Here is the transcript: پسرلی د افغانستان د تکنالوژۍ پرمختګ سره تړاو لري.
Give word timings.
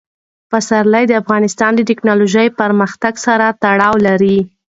پسرلی 0.51 1.05
د 1.07 1.13
افغانستان 1.21 1.71
د 1.75 1.81
تکنالوژۍ 1.89 2.47
پرمختګ 2.59 3.13
سره 3.25 3.45
تړاو 3.63 3.95
لري. 4.07 4.37